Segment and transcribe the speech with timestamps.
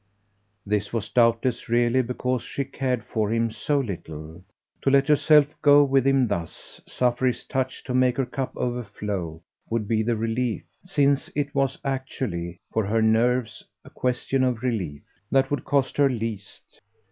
[0.65, 4.43] This was doubtless really because she cared for him so little;
[4.81, 9.43] to let herself go with him thus, suffer his touch to make her cup overflow,
[9.69, 15.03] would be the relief since it was actually, for her nerves, a question of relief
[15.29, 16.81] that would cost her least.